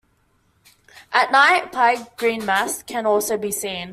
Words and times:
At 1.13 1.31
night, 1.31 1.71
Pye 1.71 2.07
Green 2.17 2.43
mast 2.43 2.87
can 2.87 3.05
also 3.05 3.37
be 3.37 3.51
seen. 3.51 3.89